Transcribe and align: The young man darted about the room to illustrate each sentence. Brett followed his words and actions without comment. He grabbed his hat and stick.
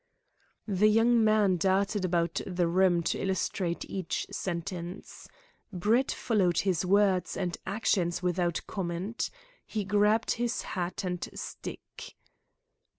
The 0.67 0.87
young 0.89 1.23
man 1.23 1.57
darted 1.57 2.03
about 2.03 2.41
the 2.47 2.67
room 2.67 3.03
to 3.03 3.19
illustrate 3.21 3.85
each 3.87 4.25
sentence. 4.31 5.27
Brett 5.71 6.11
followed 6.11 6.61
his 6.61 6.83
words 6.83 7.37
and 7.37 7.55
actions 7.67 8.23
without 8.23 8.61
comment. 8.65 9.29
He 9.63 9.83
grabbed 9.85 10.31
his 10.31 10.63
hat 10.63 11.03
and 11.03 11.29
stick. 11.35 12.15